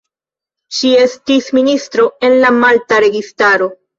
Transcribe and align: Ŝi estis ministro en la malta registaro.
Ŝi 0.77 0.93
estis 1.01 1.51
ministro 1.59 2.07
en 2.29 2.35
la 2.47 2.53
malta 2.63 3.03
registaro. 3.09 3.71